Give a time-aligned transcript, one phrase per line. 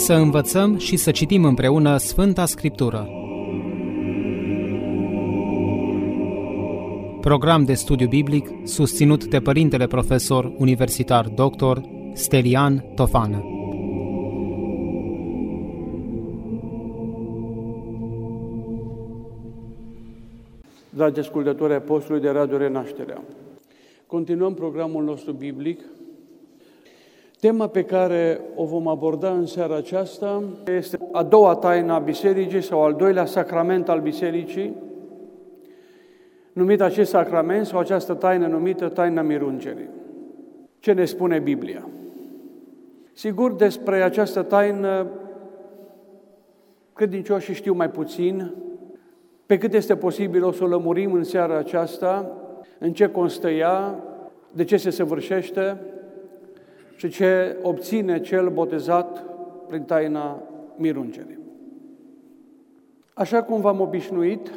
[0.00, 3.08] Să învățăm și să citim împreună Sfânta Scriptură.
[7.20, 11.78] Program de studiu biblic susținut de Părintele Profesor Universitar Dr.
[12.12, 13.44] Stelian Tofană.
[20.90, 23.22] Dragi ascultători ai postului de Radio Renașterea,
[24.06, 25.80] continuăm programul nostru biblic.
[27.40, 30.42] Tema pe care o vom aborda în seara aceasta
[30.76, 34.76] este a doua taină a Bisericii sau al doilea sacrament al Bisericii,
[36.52, 39.88] numit acest sacrament sau această taină numită taina mirungerii.
[40.78, 41.88] Ce ne spune Biblia?
[43.12, 45.06] Sigur, despre această taină
[46.92, 48.54] credincioșii știu mai puțin,
[49.46, 52.32] pe cât este posibil o să o lămurim în seara aceasta,
[52.78, 54.04] în ce constă ea,
[54.52, 55.80] de ce se săvârșește
[57.00, 59.24] și ce obține cel botezat
[59.66, 60.42] prin taina
[60.76, 61.38] mirungerii.
[63.14, 64.50] Așa cum v-am obișnuit,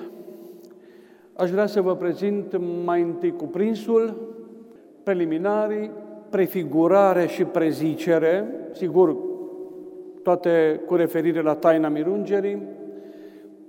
[1.34, 4.34] aș vrea să vă prezint mai întâi cuprinsul,
[5.04, 5.92] preliminarii,
[6.30, 9.16] prefigurare și prezicere, sigur,
[10.23, 12.62] toate cu referire la taina mirungerii,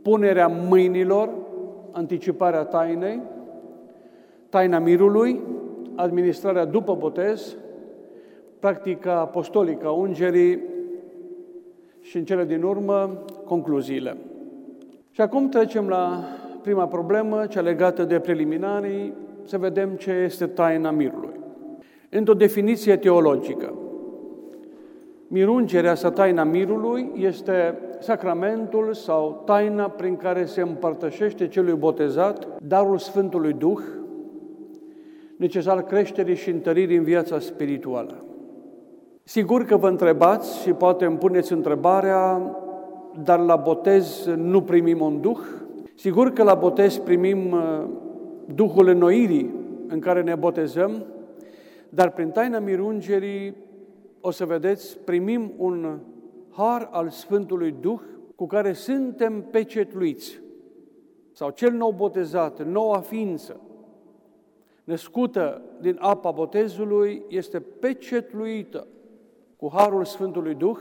[0.02, 1.30] punerea mâinilor,
[1.90, 3.20] anticiparea tainei,
[4.48, 5.40] taina mirului,
[5.94, 7.56] administrarea după botez,
[8.64, 10.62] practica apostolică a ungerii
[12.00, 14.16] și în cele din urmă concluziile.
[15.10, 16.24] Și acum trecem la
[16.62, 19.12] prima problemă, cea legată de preliminarii,
[19.44, 21.40] să vedem ce este taina mirului.
[22.10, 23.74] Într-o definiție teologică,
[25.28, 32.98] mirungerea sau taina mirului este sacramentul sau taina prin care se împărtășește celui botezat darul
[32.98, 33.82] Sfântului Duh,
[35.36, 38.24] necesar creșterii și întăririi în viața spirituală.
[39.26, 42.56] Sigur că vă întrebați și poate îmi puneți întrebarea,
[43.22, 45.38] dar la botez nu primim un duh?
[45.94, 47.84] Sigur că la botez primim uh,
[48.54, 49.54] Duhul înnoirii
[49.88, 51.04] în care ne botezăm,
[51.88, 53.54] dar prin taina mirungerii,
[54.20, 55.98] o să vedeți, primim un
[56.50, 58.00] har al Sfântului Duh
[58.34, 60.40] cu care suntem pecetluiți.
[61.32, 63.60] Sau cel nou botezat, noua ființă,
[64.84, 68.86] născută din apa botezului, este pecetluită
[69.64, 70.78] cu harul Sfântului Duh,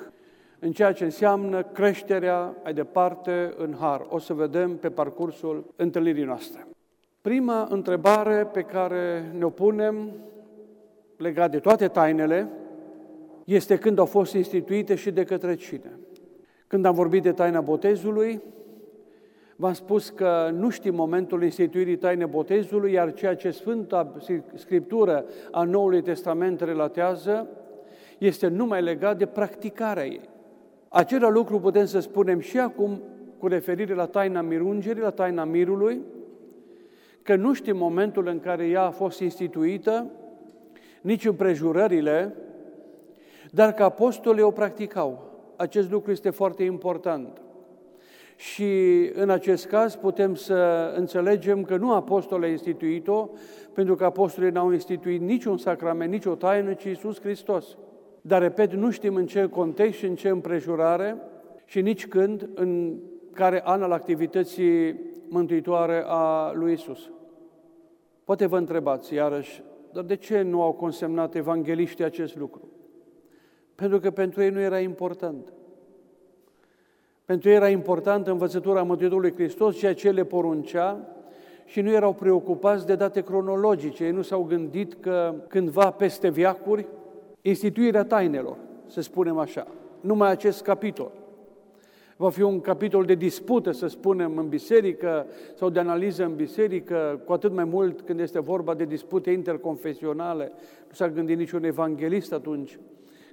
[0.60, 4.06] în ceea ce înseamnă creșterea mai departe în har.
[4.10, 6.68] O să vedem pe parcursul întâlnirii noastre.
[7.22, 10.12] Prima întrebare pe care ne-o punem
[11.18, 12.50] legat de toate tainele
[13.46, 16.00] este când au fost instituite și de către cine.
[16.68, 18.42] Când am vorbit de taina botezului,
[19.56, 24.16] v-am spus că nu știm momentul instituirii taine botezului, iar ceea ce Sfânta
[24.54, 27.48] Scriptură a Noului Testament relatează
[28.26, 30.30] este numai legat de practicarea ei.
[30.90, 33.02] Acela lucru putem să spunem și acum
[33.38, 36.02] cu referire la taina mirungerii, la taina mirului,
[37.22, 40.06] că nu știm momentul în care ea a fost instituită,
[41.02, 42.36] nici împrejurările,
[43.52, 45.32] dar că apostolii o practicau.
[45.56, 47.42] Acest lucru este foarte important.
[48.36, 48.72] Și
[49.14, 53.30] în acest caz putem să înțelegem că nu apostolii au instituit-o,
[53.74, 57.78] pentru că apostolii n-au instituit niciun sacrament, nici o taină, ci Iisus Hristos.
[58.26, 61.18] Dar, repet, nu știm în ce context și în ce împrejurare
[61.66, 63.00] și nici când, în
[63.34, 67.10] care an al activității mântuitoare a lui Isus.
[68.24, 72.68] Poate vă întrebați iarăși, dar de ce nu au consemnat evangeliștii acest lucru?
[73.76, 75.54] Pentru că pentru ei nu era important.
[77.26, 81.08] Pentru ei era important învățătura Mântuitorului Hristos, ceea ce le poruncea,
[81.66, 84.04] și nu erau preocupați de date cronologice.
[84.04, 86.88] Ei nu s-au gândit că cândva peste viacuri
[87.46, 89.68] instituirea tainelor, să spunem așa,
[90.02, 91.12] numai acest capitol.
[92.18, 97.22] Va fi un capitol de dispută, să spunem, în biserică sau de analiză în biserică,
[97.26, 100.52] cu atât mai mult când este vorba de dispute interconfesionale.
[100.88, 102.80] Nu s-a gândit niciun evanghelist atunci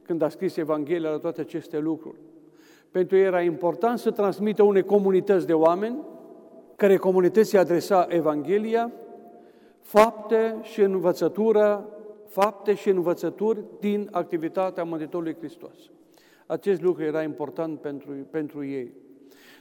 [0.02, 2.18] când a scris Evanghelia la toate aceste lucruri.
[2.90, 5.98] Pentru ei era important să transmită unei comunități de oameni,
[6.76, 8.92] care comunității adresa Evanghelia,
[9.80, 11.88] fapte și învățătură
[12.30, 15.90] fapte și învățături din activitatea Mântuitorului Hristos.
[16.46, 18.92] Acest lucru era important pentru, pentru ei.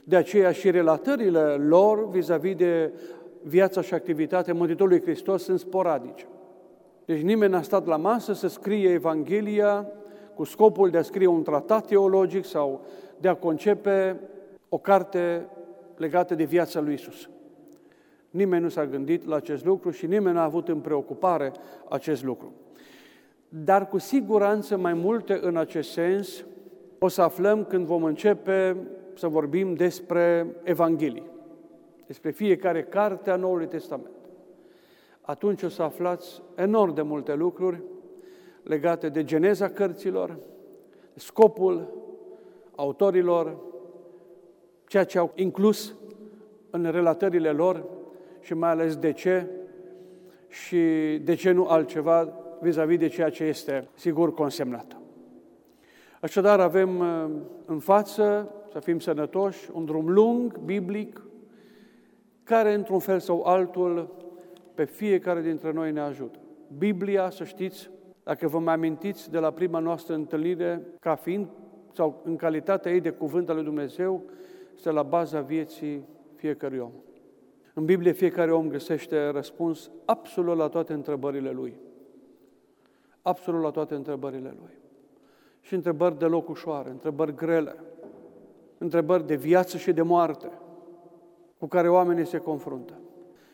[0.04, 2.92] De aceea și relatările lor vis-a-vis de
[3.42, 6.26] viața și activitatea Mântuitorului Hristos sunt sporadice.
[7.04, 9.86] Deci nimeni n-a stat la masă să scrie Evanghelia
[10.34, 12.84] cu scopul de a scrie un tratat teologic sau
[13.18, 14.20] de a concepe
[14.68, 15.46] o carte
[15.96, 17.28] legată de viața lui Isus.
[18.30, 21.52] Nimeni nu s-a gândit la acest lucru și nimeni n-a avut în preocupare
[21.88, 22.52] acest lucru.
[23.48, 26.44] Dar cu siguranță mai multe în acest sens
[26.98, 28.76] o să aflăm când vom începe
[29.14, 31.30] să vorbim despre Evanghelii,
[32.06, 34.10] despre fiecare carte a Noului Testament.
[35.20, 37.82] Atunci o să aflați enorm de multe lucruri
[38.62, 40.36] legate de geneza cărților,
[41.14, 41.94] scopul
[42.74, 43.56] autorilor,
[44.86, 45.94] ceea ce au inclus
[46.70, 47.84] în relatările lor
[48.40, 49.46] și mai ales de ce
[50.48, 50.78] și
[51.24, 54.96] de ce nu altceva vis-a-vis de ceea ce este sigur consemnat.
[56.20, 57.30] Așadar avem uh,
[57.64, 61.24] în față, să fim sănătoși, un drum lung, biblic,
[62.44, 64.14] care într-un fel sau altul
[64.74, 66.38] pe fiecare dintre noi ne ajută.
[66.78, 67.90] Biblia, să știți,
[68.22, 71.46] dacă vă mai amintiți de la prima noastră întâlnire, ca fiind
[71.92, 74.22] sau în calitatea ei de cuvânt al lui Dumnezeu,
[74.74, 76.04] este la baza vieții
[76.36, 76.92] fiecărui om.
[77.74, 81.74] În Biblie fiecare om găsește răspuns absolut la toate întrebările lui.
[83.22, 84.78] Absolut la toate întrebările lui.
[85.60, 87.76] Și întrebări deloc ușoare, întrebări grele,
[88.78, 90.50] întrebări de viață și de moarte
[91.58, 92.94] cu care oamenii se confruntă.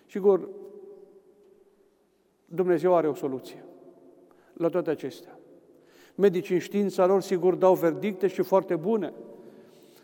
[0.07, 0.49] Sigur,
[2.45, 3.65] Dumnezeu are o soluție
[4.53, 5.39] la toate acestea.
[6.15, 9.12] Medicii în știința lor, sigur, dau verdicte și foarte bune,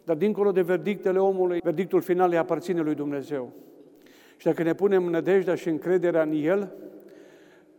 [0.05, 3.53] dar dincolo de verdictele omului, verdictul final îi aparține lui Dumnezeu.
[4.43, 6.73] Și dacă ne punem nădejdea și încrederea în El,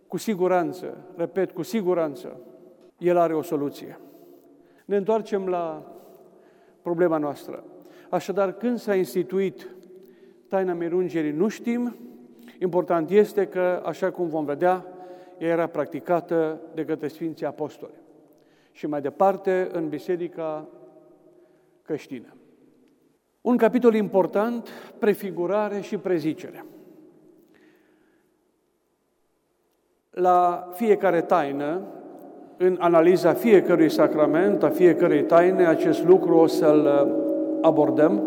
[0.07, 2.39] cu siguranță, repet, cu siguranță,
[2.97, 3.99] El are o soluție.
[4.85, 5.93] Ne întoarcem la
[6.81, 7.63] problema noastră.
[8.09, 9.75] Așadar, când s-a instituit
[10.47, 11.95] taina mirungerii, nu știm.
[12.59, 14.85] Important este că, așa cum vom vedea,
[15.37, 18.01] ea era practicată de către Sfinții Apostoli.
[18.71, 20.67] Și mai departe, în Biserica
[21.81, 22.35] creștină.
[23.43, 24.67] Un capitol important,
[24.99, 26.65] prefigurare și prezicere.
[30.09, 31.81] La fiecare taină,
[32.57, 36.87] în analiza fiecărui sacrament, a fiecărei taine, acest lucru o să-l
[37.61, 38.21] abordăm,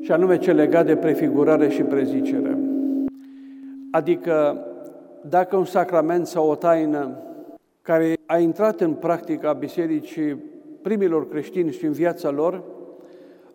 [0.00, 2.58] și anume ce legat de prefigurare și prezicere.
[3.90, 4.66] Adică,
[5.20, 7.18] dacă un sacrament sau o taină
[7.82, 10.36] care a intrat în practica bisericii
[10.82, 12.62] primilor creștini și în viața lor,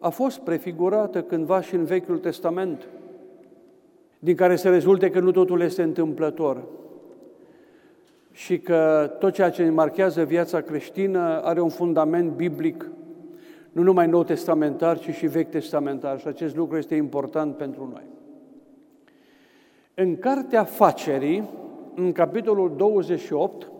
[0.01, 2.87] a fost prefigurată cândva și în Vechiul Testament,
[4.19, 6.63] din care se rezulte că nu totul este întâmplător
[8.31, 12.89] și că tot ceea ce marchează viața creștină are un fundament biblic,
[13.71, 18.03] nu numai nou testamentar, ci și vechi testamentar și acest lucru este important pentru noi.
[19.93, 21.49] În Cartea Facerii,
[21.95, 23.71] în capitolul 28,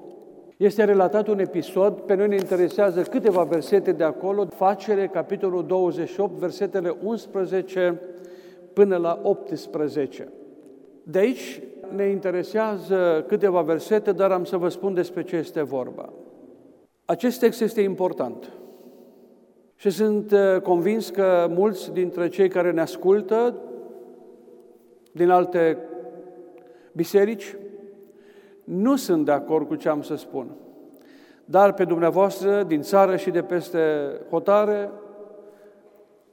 [0.65, 6.33] este relatat un episod, pe noi ne interesează câteva versete de acolo, facere, capitolul 28,
[6.33, 8.01] versetele 11
[8.73, 10.31] până la 18.
[11.03, 11.61] De aici
[11.95, 16.13] ne interesează câteva versete, dar am să vă spun despre ce este vorba.
[17.05, 18.51] Acest text este important
[19.75, 23.55] și sunt uh, convins că mulți dintre cei care ne ascultă
[25.11, 25.77] din alte
[26.93, 27.55] biserici
[28.63, 30.55] nu sunt de acord cu ce am să spun.
[31.45, 33.79] Dar pe dumneavoastră, din țară și de peste
[34.29, 34.91] hotare,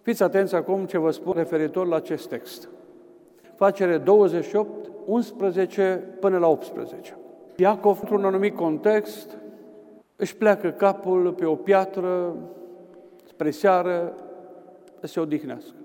[0.03, 2.69] fiți atenți acum ce vă spun referitor la acest text.
[3.55, 7.17] Facere 28, 11 până la 18.
[7.57, 9.37] Iacov, într-un anumit context,
[10.17, 12.37] își pleacă capul pe o piatră
[13.25, 14.15] spre seară
[15.01, 15.77] să se odihnească.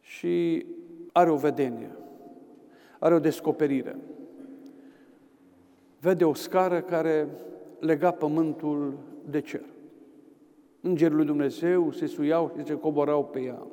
[0.00, 0.66] Și
[1.12, 1.90] are o vedenie,
[2.98, 3.96] are o descoperire
[6.04, 7.28] vede o scară care
[7.78, 8.98] lega pământul
[9.30, 9.64] de cer.
[10.80, 13.66] Îngerul lui Dumnezeu se suiau și se coborau pe ea.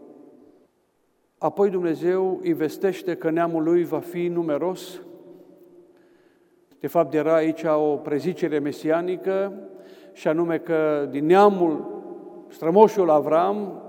[1.37, 5.01] Apoi Dumnezeu îi vestește că neamul lui va fi numeros.
[6.79, 9.53] De fapt, era aici o prezicere mesianică
[10.13, 12.01] și anume că din neamul
[12.47, 13.81] strămoșul Avram,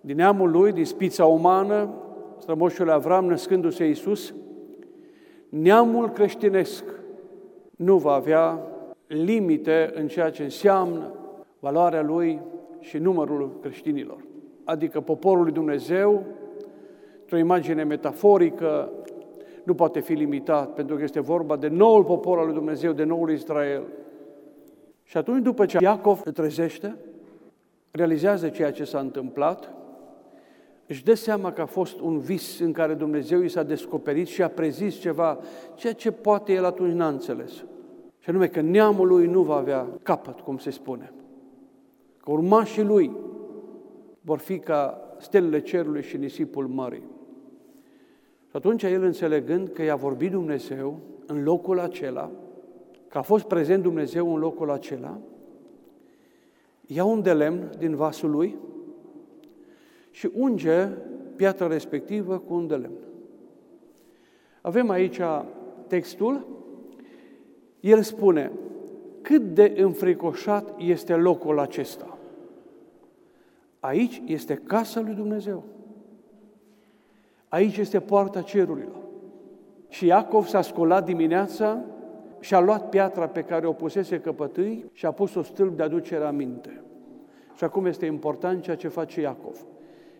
[0.00, 1.94] din neamul lui, din spița umană,
[2.38, 4.34] strămoșul Avram, născându-se Iisus,
[5.48, 6.84] neamul creștinesc
[7.80, 8.60] nu va avea
[9.06, 11.12] limite în ceea ce înseamnă
[11.58, 12.40] valoarea lui
[12.80, 14.24] și numărul creștinilor.
[14.64, 16.24] Adică poporul lui Dumnezeu,
[17.20, 18.92] într-o imagine metaforică,
[19.62, 23.04] nu poate fi limitat, pentru că este vorba de noul popor al lui Dumnezeu, de
[23.04, 23.82] noul Israel.
[25.02, 26.96] Și atunci, după ce Iacov se trezește,
[27.90, 29.72] realizează ceea ce s-a întâmplat,
[30.90, 34.42] își dă seama că a fost un vis în care Dumnezeu i s-a descoperit și
[34.42, 35.38] a prezis ceva,
[35.74, 37.52] ceea ce poate el atunci n-a înțeles.
[38.18, 41.12] Și anume că neamul lui nu va avea capăt, cum se spune.
[42.22, 43.16] Că urmașii lui
[44.20, 47.04] vor fi ca stelele cerului și nisipul mării.
[48.48, 52.30] Și atunci el înțelegând că i-a vorbit Dumnezeu în locul acela,
[53.08, 55.18] că a fost prezent Dumnezeu în locul acela,
[56.86, 58.56] ia un de lemn din vasul lui
[60.10, 60.88] și unge
[61.36, 62.98] piatra respectivă cu un de lemn.
[64.60, 65.20] Avem aici
[65.86, 66.46] textul,
[67.80, 68.52] el spune,
[69.20, 72.18] cât de înfricoșat este locul acesta.
[73.80, 75.64] Aici este casa lui Dumnezeu.
[77.48, 79.02] Aici este poarta cerurilor.
[79.88, 81.84] Și Iacov s-a sculat dimineața
[82.40, 85.82] și a luat piatra pe care o pusese căpătâi și a pus o stâlp de
[85.82, 86.82] aducere aminte.
[87.56, 89.66] Și acum este important ceea ce face Iacov.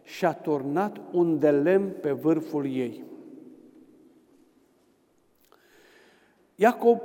[0.02, 3.04] Și-a turnat un de lemn pe vârful ei.
[6.54, 7.00] Iacob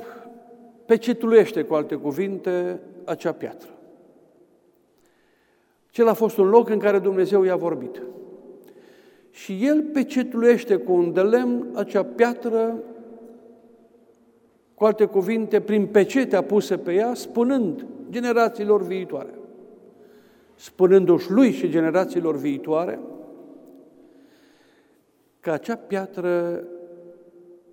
[0.85, 3.69] pecetluiește, cu alte cuvinte, acea piatră.
[5.89, 8.01] Cel a fost un loc în care Dumnezeu i-a vorbit.
[9.31, 12.83] Și el pecetluiește cu un de lemn acea piatră,
[14.73, 19.33] cu alte cuvinte, prin pecetea pusă pe ea, spunând generațiilor viitoare,
[20.55, 22.99] spunându-și lui și generațiilor viitoare,
[25.39, 26.63] că acea piatră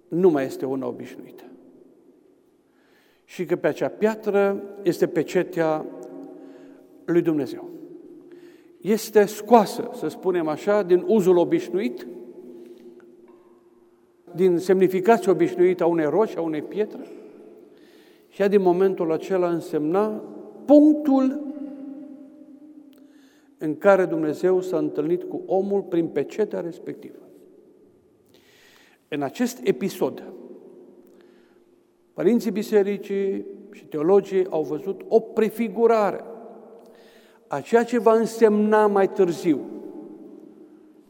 [0.08, 1.44] nu mai este una obișnuită.
[3.24, 5.86] Și că pe acea piatră este pecetea
[7.04, 7.72] lui Dumnezeu
[8.82, 12.06] este scoasă, să spunem așa, din uzul obișnuit,
[14.34, 17.06] din semnificația obișnuită a unei roci, a unei pietre,
[18.28, 20.22] și ea din momentul acela însemna
[20.64, 21.51] punctul
[23.62, 27.18] în care Dumnezeu s-a întâlnit cu omul prin pecetea respectivă.
[29.08, 30.32] În acest episod,
[32.12, 36.24] părinții bisericii și teologii au văzut o prefigurare
[37.46, 39.60] a ceea ce va însemna mai târziu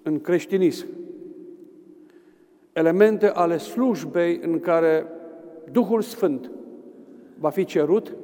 [0.03, 0.87] în creștinism.
[2.73, 5.07] Elemente ale slujbei în care
[5.71, 6.51] Duhul Sfânt
[7.39, 8.17] va fi cerut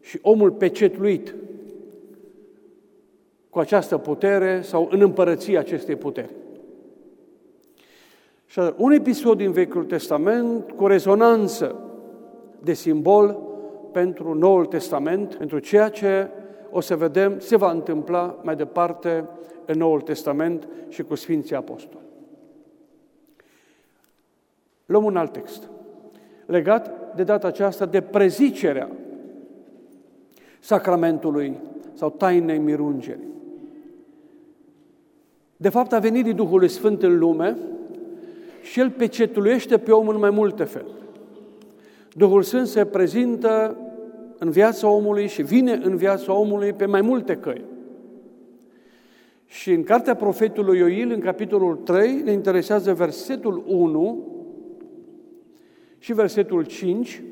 [0.00, 1.34] și omul pecetluit
[3.56, 6.34] cu această putere sau în împărăția acestei puteri.
[8.46, 11.76] Și un episod din Vechiul Testament cu rezonanță
[12.62, 13.38] de simbol
[13.92, 16.28] pentru Noul Testament, pentru ceea ce
[16.70, 19.28] o să vedem, se va întâmpla mai departe
[19.66, 22.04] în Noul Testament și cu Sfinții Apostoli.
[24.86, 25.68] Luăm un alt text,
[26.46, 28.90] legat de data aceasta de prezicerea
[30.60, 31.56] sacramentului
[31.92, 33.34] sau tainei mirungerii.
[35.56, 37.56] De fapt, a venit Duhului Sfânt în lume
[38.62, 40.94] și El pecetuluiește pe om în mai multe feluri.
[42.12, 43.76] Duhul Sfânt se prezintă
[44.38, 47.64] în viața omului și vine în viața omului pe mai multe căi.
[49.46, 54.26] Și în cartea profetului Ioil, în capitolul 3, ne interesează versetul 1
[55.98, 57.22] și versetul 5,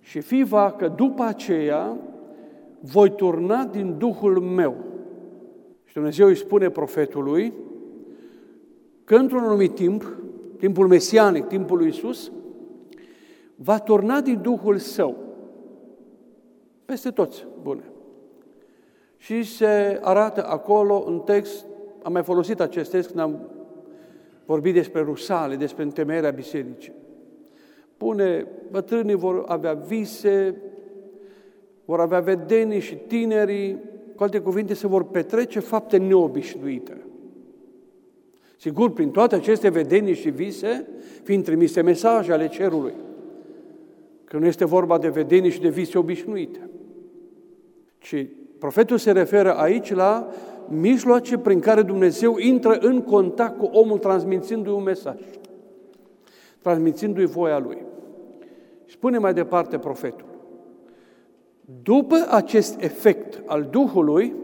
[0.00, 1.96] și fi va că după aceea
[2.80, 4.76] voi turna din Duhul meu.
[5.92, 7.52] Și Dumnezeu își spune profetului
[9.04, 10.16] că într-un anumit timp,
[10.58, 12.32] timpul mesianic, timpul lui Isus,
[13.54, 15.16] va turna din Duhul său
[16.84, 17.82] peste toți bune.
[19.16, 21.66] Și se arată acolo în text,
[22.02, 23.48] am mai folosit acest text când am
[24.44, 26.92] vorbit despre Rusale, despre întemeierea bisericii.
[27.96, 30.62] Pune, bătrânii vor avea vise,
[31.84, 33.90] vor avea vedenii și tinerii,
[34.22, 36.96] cu alte cuvinte, se vor petrece fapte neobișnuite.
[38.56, 40.88] Sigur, prin toate aceste vedenii și vise,
[41.22, 42.92] fiind trimise mesaje ale cerului,
[44.24, 46.70] că nu este vorba de vedenii și de vise obișnuite
[48.02, 48.26] ci
[48.58, 50.28] profetul se referă aici la
[50.68, 55.20] mijloace prin care Dumnezeu intră în contact cu omul transmițându-i un mesaj,
[56.62, 57.78] transmițându-i voia lui.
[58.86, 60.26] Spune mai departe profetul,
[61.82, 64.34] după acest efect al Duhului,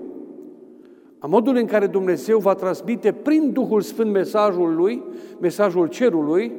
[1.19, 5.03] a modului în care Dumnezeu va transmite prin Duhul Sfânt mesajul lui,
[5.41, 6.53] mesajul cerului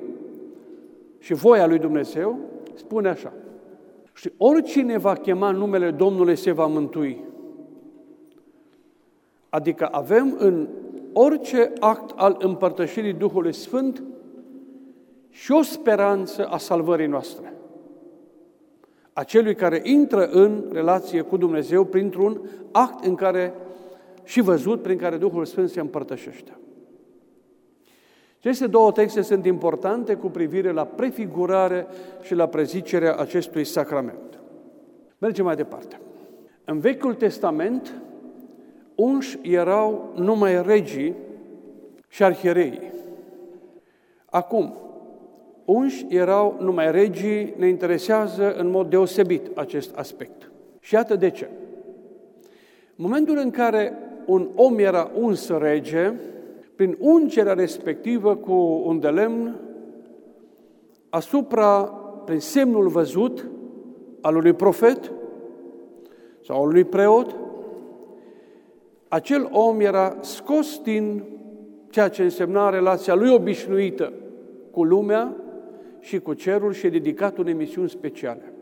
[1.20, 2.40] și voia lui Dumnezeu,
[2.74, 3.34] spune așa–
[4.20, 7.24] și oricine va chema numele Domnului se va mântui.
[9.50, 10.68] Adică avem în
[11.14, 14.04] orice act al împărtășirii Duhului Sfânt
[15.30, 17.54] și o speranță a salvării noastre.
[19.20, 23.54] A celui care intră în relație cu Dumnezeu printr-un act în care
[24.24, 26.58] și văzut prin care Duhul Sfânt se împărtășește.
[28.38, 31.88] Aceste două texte sunt importante cu privire la prefigurare
[32.22, 34.40] și la prezicerea acestui sacrament.
[35.18, 36.00] Mergem mai departe.
[36.66, 37.94] În Vechiul Testament,
[38.96, 41.16] unși erau numai regii
[42.08, 42.92] și arhierei.
[44.26, 44.74] Acum,
[45.70, 50.52] unși erau numai regii, ne interesează în mod deosebit acest aspect.
[50.80, 51.50] Și iată de ce.
[52.96, 53.94] Momentul în care
[54.26, 56.14] un om era uns rege,
[56.76, 59.60] prin ungerea respectivă cu un de lemn,
[61.10, 61.84] asupra,
[62.26, 63.48] prin semnul văzut
[64.22, 65.12] al unui profet
[66.46, 67.36] sau al unui preot,
[69.08, 71.24] acel om era scos din
[71.90, 74.14] ceea ce însemna relația lui obișnuită
[74.72, 75.36] cu lumea
[76.00, 78.54] și cu cerul și dedicat unei misiuni speciale.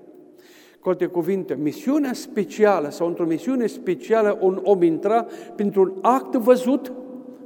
[0.79, 5.25] Cu alte cuvinte, misiunea specială sau într-o misiune specială un om intra
[5.55, 6.93] printr-un act văzut,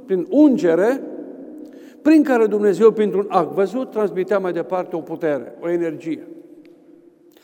[0.06, 1.02] prin ungere,
[2.02, 6.28] prin care Dumnezeu, printr-un act văzut, transmitea mai departe o putere, o energie.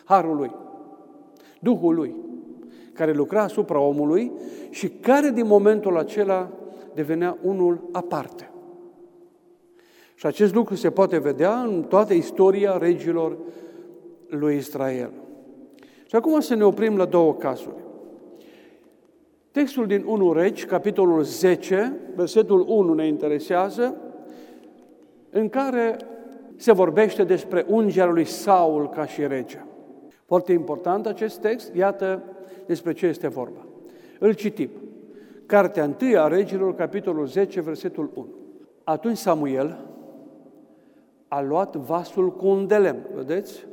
[0.04, 0.50] Harul lui,
[1.60, 2.14] Duhul lui,
[2.92, 4.32] care lucra asupra omului
[4.70, 6.50] și care din momentul acela
[6.94, 8.50] devenea unul aparte.
[10.18, 13.36] Și acest lucru se poate vedea în toată istoria regilor
[14.28, 15.10] lui Israel.
[16.06, 17.84] Și acum să ne oprim la două cazuri.
[19.50, 23.96] Textul din 1 Regi, capitolul 10, versetul 1 ne interesează,
[25.30, 25.96] în care
[26.56, 29.64] se vorbește despre ungerea lui Saul ca și rege.
[30.24, 32.22] Foarte important acest text, iată
[32.66, 33.66] despre ce este vorba.
[34.18, 34.70] Îl citim.
[35.46, 38.28] Cartea 1 a regilor, capitolul 10, versetul 1.
[38.84, 39.87] Atunci Samuel
[41.28, 43.66] a luat vasul cu un delem, vedeți?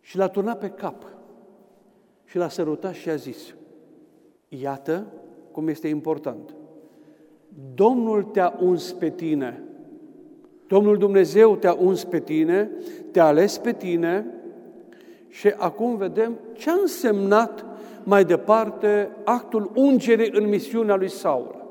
[0.00, 1.04] Și l-a turnat pe cap
[2.24, 3.54] și l-a sărutat și a zis,
[4.48, 5.06] iată
[5.52, 6.54] cum este important.
[7.74, 9.62] Domnul te-a uns pe tine,
[10.66, 12.70] Domnul Dumnezeu te-a uns pe tine,
[13.10, 14.26] te-a ales pe tine
[15.28, 17.64] și acum vedem ce a însemnat
[18.02, 21.64] mai departe actul ungerii în misiunea lui Saul.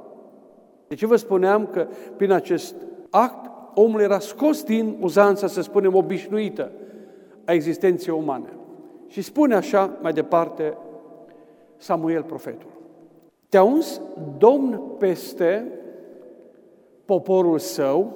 [0.88, 2.76] Deci vă spuneam că prin acest
[3.10, 6.72] act omul era scos din uzanța, să spunem, obișnuită
[7.46, 8.50] a existenței umane.
[9.08, 10.78] Și spune așa mai departe
[11.78, 12.70] Samuel profetul.
[13.50, 14.02] Te-a uns
[14.38, 15.72] Domn peste
[17.06, 18.14] poporul său,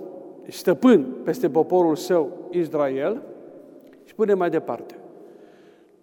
[0.47, 3.21] stăpân peste poporul său Israel,
[4.03, 4.95] și spune mai departe.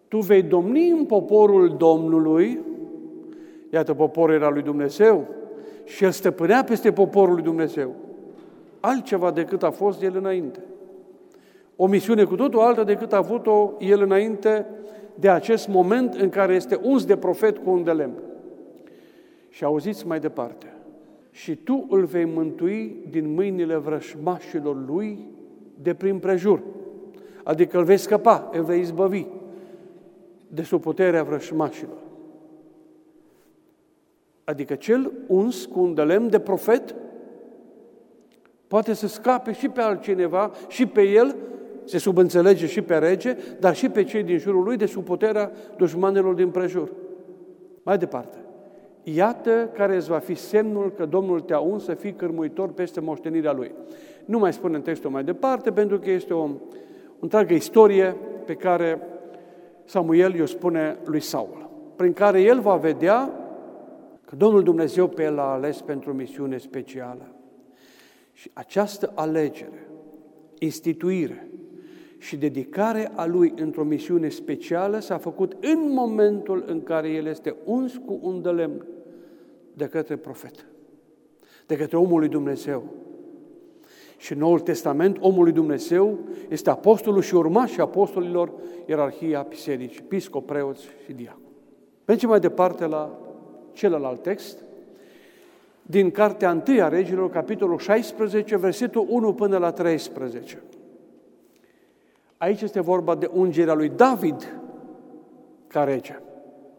[0.09, 2.61] Tu vei domni în poporul Domnului,
[3.73, 5.27] iată poporul era lui Dumnezeu,
[5.85, 7.95] și el stăpânea peste poporul lui Dumnezeu.
[8.87, 10.61] Altceva decât a fost el înainte.
[11.77, 14.67] O misiune cu totul altă decât a avut-o el înainte
[15.15, 18.23] de acest moment în care este uns de profet cu un de lemn.
[19.49, 20.73] Și auziți mai departe.
[21.31, 25.27] Și tu îl vei mântui din mâinile vrășmașilor lui
[25.83, 26.63] de prin prejur.
[27.45, 29.27] Adică îl vei scăpa, îl vei izbăvi
[30.49, 31.99] de sub puterea vrășmașilor.
[34.45, 36.95] Adică cel uns cu un de lemn de profet
[38.67, 41.37] poate să scape și pe altcineva, și pe el,
[41.85, 45.51] se subînțelege și pe rege, dar și pe cei din jurul lui de sub puterea
[45.77, 46.93] dușmanilor din prejur.
[47.83, 48.39] Mai departe.
[49.03, 53.53] Iată care îți va fi semnul că Domnul te-a uns să fii cărmuitor peste moștenirea
[53.53, 53.75] Lui.
[54.25, 56.51] Nu mai spune în textul mai departe, pentru că este o, o
[57.21, 59.01] întreagă istorie pe care
[59.85, 63.31] Samuel i-o spune lui Saul, prin care el va vedea
[64.25, 67.36] că Domnul Dumnezeu pe el l-a ales pentru o misiune specială.
[68.37, 69.89] Și această alegere,
[70.59, 71.49] instituire
[72.19, 77.57] și dedicare a lui într-o misiune specială s-a făcut în momentul în care el este
[77.65, 78.87] uns cu un de lemn
[79.75, 80.67] de către profet,
[81.67, 82.85] de către omul lui Dumnezeu.
[84.17, 86.19] Și în Noul Testament, omul lui Dumnezeu
[86.49, 88.53] este apostolul și urmașii apostolilor,
[88.87, 91.41] ierarhia bisericii, piscop, preoți și diacon.
[92.05, 93.19] Mergem mai departe la
[93.73, 94.66] celălalt text,
[95.87, 100.63] din Cartea 1 a Regilor, capitolul 16, versetul 1 până la 13.
[102.37, 104.59] Aici este vorba de ungerea lui David
[105.67, 106.21] ca rege.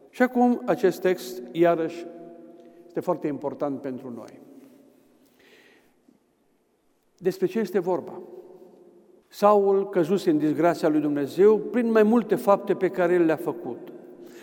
[0.10, 2.06] Și acum acest text, iarăși,
[2.88, 4.39] este foarte important pentru noi.
[7.17, 8.22] Despre ce este vorba?
[9.28, 13.91] Saul căzuse în disgrația lui Dumnezeu prin mai multe fapte pe care el le-a făcut.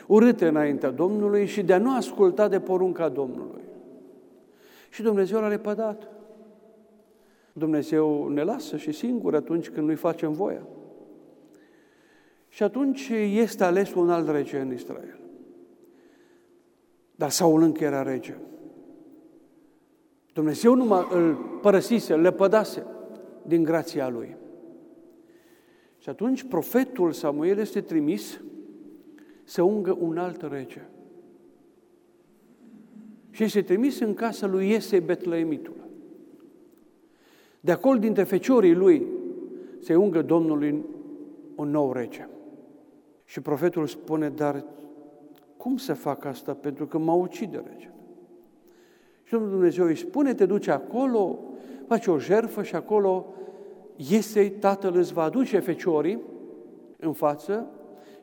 [0.07, 3.64] Urâte înaintea Domnului și de a nu asculta de porunca Domnului.
[4.95, 6.09] Și Dumnezeu l-a repădat.
[7.53, 10.67] Dumnezeu ne lasă și singur atunci când nu-i facem voia.
[12.49, 15.19] Și atunci este ales un alt rege în Israel.
[17.15, 18.35] Dar Saul încă era rege.
[20.33, 22.87] Dumnezeu nu îl părăsise, le pădase
[23.43, 24.37] din grația lui.
[25.99, 28.41] Și atunci profetul Samuel este trimis
[29.45, 30.83] să ungă un alt rege.
[33.35, 35.75] Și este trimis în casa lui Iese Betleemitul.
[37.61, 39.07] De acolo, dintre feciorii lui,
[39.81, 40.85] se ungă Domnului
[41.55, 42.29] un nou rege.
[43.25, 44.65] Și profetul spune, dar
[45.57, 46.53] cum să fac asta?
[46.53, 47.95] Pentru că mă ucide regele.
[49.23, 51.39] Și Domnul Dumnezeu îi spune, te duci acolo,
[51.87, 53.27] faci o jerfă și acolo
[53.97, 56.21] Iesei, tatăl îți va aduce feciorii
[56.99, 57.67] în față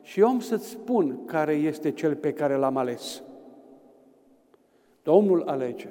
[0.02, 3.22] și eu am să-ți spun care este cel pe care l-am ales.
[5.02, 5.88] Domnul alege.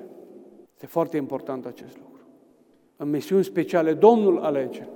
[0.73, 2.21] Este foarte important acest lucru.
[2.95, 4.87] În misiuni speciale, Domnul alege.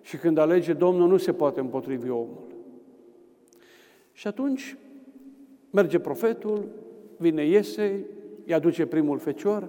[0.00, 2.46] Și când alege Domnul, nu se poate împotrivi omul.
[4.12, 4.76] Și atunci
[5.70, 6.68] merge profetul,
[7.16, 8.04] vine Iesei,
[8.46, 9.68] îi aduce primul fecior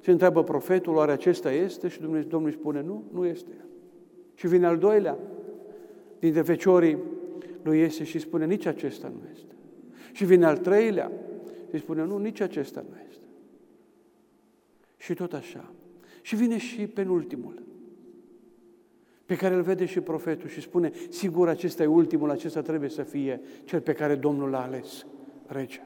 [0.00, 1.88] și întreabă profetul, oare acesta este?
[1.88, 3.52] Și Dumnezeu, Domnul îi spune, nu, nu este.
[4.34, 5.18] Și vine al doilea
[6.18, 6.98] dintre feciorii
[7.62, 9.54] lui Iese și spune, nici acesta nu este.
[10.12, 11.12] Și vine al treilea
[11.76, 13.24] și spune, nu, nici acesta nu este.
[14.96, 15.72] Și tot așa.
[16.22, 17.62] Și vine și penultimul,
[19.26, 23.02] pe care îl vede și profetul și spune, sigur, acesta e ultimul, acesta trebuie să
[23.02, 25.06] fie cel pe care Domnul l-a ales,
[25.46, 25.82] rege.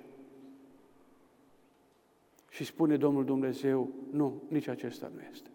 [2.49, 5.49] Și spune Domnul Dumnezeu, nu, nici acesta nu este.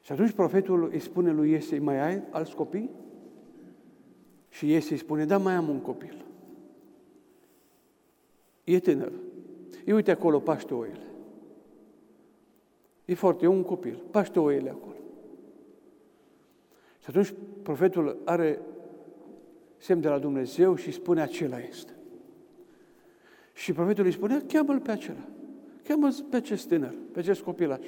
[0.00, 2.90] Și atunci profetul îi spune lui Iesei, mai ai alți copii?
[4.48, 6.24] Și Iesei spune, da, mai am un copil.
[8.64, 9.12] E tânăr.
[9.84, 11.06] E uite acolo, paște oile.
[13.04, 14.02] E foarte, e un copil.
[14.10, 14.96] Paște oile acolo.
[16.98, 18.60] Și atunci profetul are
[19.76, 21.92] semn de la Dumnezeu și spune, acela este.
[23.52, 25.28] Și profetul îi spune, cheamă-l pe acela.
[25.82, 27.86] Cheamă pe acest tânăr, pe acest copilaș.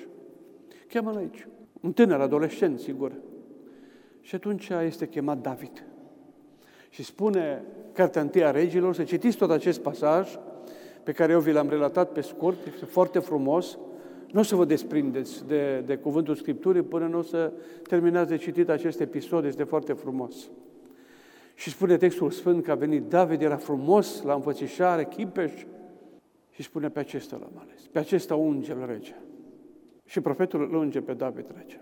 [0.88, 1.48] Cheamă-l aici.
[1.80, 3.12] Un tânăr, adolescent, sigur.
[4.20, 5.87] Și atunci este chemat David.
[6.90, 10.38] Și spune Cartea Întâia Regilor, să citiți tot acest pasaj,
[11.05, 13.79] pe care eu vi l-am relatat pe scurt, este foarte frumos,
[14.31, 17.53] nu o să vă desprindeți de, de cuvântul Scripturii până nu o să
[17.88, 20.51] terminați de citit acest episod, este foarte frumos.
[21.55, 25.53] Și spune textul Sfânt că a venit David, era frumos, la înfățișare, chipeș,
[26.51, 29.14] și spune pe acesta l-am ales, pe acesta unge l rege.
[30.05, 31.81] Și profetul îl unge pe David rege.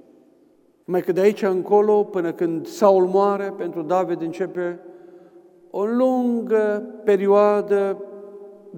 [0.85, 4.81] Mai că de aici încolo, până când Saul moare, pentru David începe
[5.71, 8.05] o lungă perioadă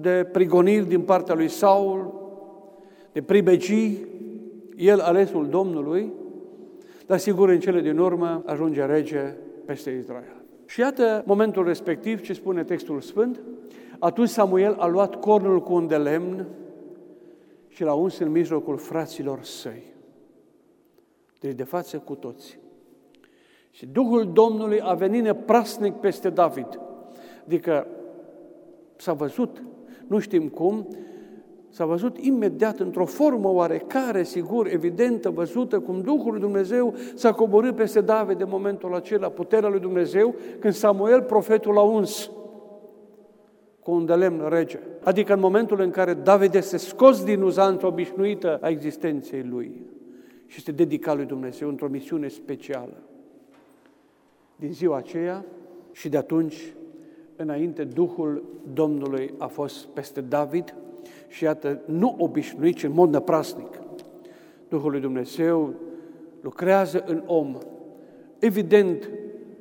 [0.01, 2.13] de prigoniri din partea lui Saul,
[3.11, 4.07] de pribegii,
[4.75, 6.11] el alesul Domnului,
[7.05, 9.33] dar sigur în cele din urmă ajunge rege
[9.65, 10.43] peste Israel.
[10.65, 13.41] Și iată momentul respectiv ce spune textul Sfânt,
[13.99, 16.45] atunci Samuel a luat cornul cu un de lemn
[17.67, 19.83] și l-a uns în mijlocul fraților săi.
[21.39, 22.59] Deci de față cu toți.
[23.71, 26.79] Și Duhul Domnului a venit neprasnic peste David.
[27.45, 27.87] Adică
[28.95, 29.61] s-a văzut,
[30.07, 30.87] nu știm cum,
[31.69, 37.75] s-a văzut imediat într-o formă oarecare, sigur, evidentă, văzută, cum Duhul lui Dumnezeu s-a coborât
[37.75, 42.31] peste David de momentul acela, puterea lui Dumnezeu, când Samuel, profetul, l-a uns
[43.79, 44.79] cu un de lemn rege.
[45.03, 49.81] Adică în momentul în care David este scos din uzanța obișnuită a existenței lui
[50.45, 52.97] și este dedicat lui Dumnezeu într-o misiune specială.
[54.55, 55.45] Din ziua aceea
[55.91, 56.73] și de atunci
[57.35, 58.43] înainte Duhul
[58.73, 60.75] Domnului a fost peste David
[61.27, 63.79] și iată, nu obișnuit, ci în mod năprasnic.
[64.69, 65.73] Duhul lui Dumnezeu
[66.41, 67.57] lucrează în om,
[68.39, 69.09] evident,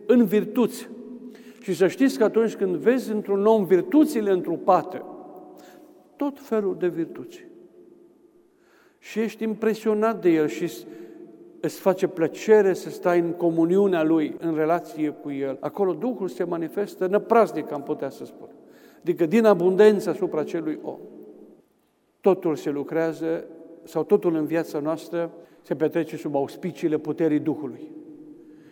[0.07, 0.89] în virtuți.
[1.61, 5.03] Și să știți că atunci când vezi într-un om virtuțile întrupate,
[6.17, 7.47] tot felul de virtuți,
[8.99, 10.71] și ești impresionat de el și
[11.65, 15.57] îți face plăcere să stai în comuniunea Lui, în relație cu El.
[15.61, 18.49] Acolo Duhul se manifestă năpraznic, am putea să spun.
[19.01, 20.99] Adică din abundență asupra celui om.
[22.21, 23.45] Totul se lucrează,
[23.85, 25.31] sau totul în viața noastră
[25.63, 27.91] se petrece sub auspiciile puterii Duhului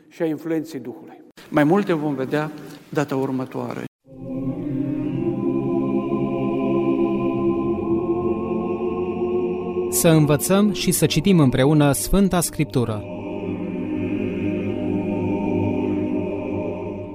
[0.08, 1.22] și a influenței Duhului.
[1.50, 2.50] Mai multe vom vedea
[2.88, 3.84] data următoare.
[10.02, 13.04] Să învățăm și să citim împreună Sfânta Scriptură.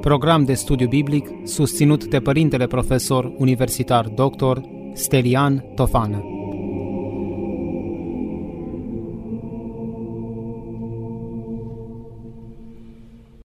[0.01, 4.57] Program de studiu biblic susținut de Părintele Profesor Universitar Dr.
[4.93, 6.36] Stelian Tofană.